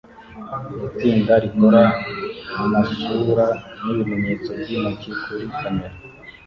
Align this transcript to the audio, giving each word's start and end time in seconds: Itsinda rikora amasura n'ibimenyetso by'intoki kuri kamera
Itsinda 0.87 1.33
rikora 1.43 1.83
amasura 2.61 3.45
n'ibimenyetso 3.83 4.49
by'intoki 4.59 5.09
kuri 5.23 5.45
kamera 5.57 5.95